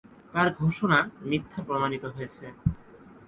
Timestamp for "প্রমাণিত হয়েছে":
1.67-2.43